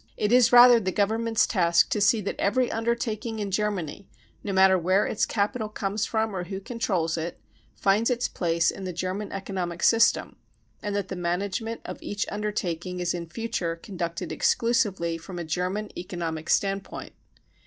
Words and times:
It 0.17 0.31
is 0.31 0.51
rather 0.51 0.79
the 0.79 0.91
Government's 0.91 1.45
task 1.45 1.89
to 1.91 2.01
see 2.01 2.21
that 2.21 2.39
every 2.39 2.71
undertaking 2.71 3.37
in 3.37 3.51
Germany, 3.51 4.07
no 4.43 4.51
matter 4.51 4.75
where 4.75 5.05
its 5.05 5.27
capital 5.27 5.69
comes 5.69 6.07
from 6.07 6.35
or 6.35 6.45
who 6.45 6.59
controls 6.59 7.17
it, 7.19 7.39
finds 7.75 8.09
its 8.09 8.27
place 8.27 8.71
in 8.71 8.83
the 8.83 8.93
German 8.93 9.31
economic 9.31 9.83
system, 9.83 10.37
and 10.81 10.95
that 10.95 11.09
the 11.09 11.15
management 11.15 11.81
of 11.85 12.01
each 12.01 12.25
undertaking 12.31 12.99
is 12.99 13.13
in 13.13 13.27
future 13.29 13.75
conducted 13.75 14.31
exclusively 14.31 15.19
from 15.19 15.37
a 15.37 15.43
German 15.43 15.91
economic 15.95 16.49
standpoint. 16.49 17.13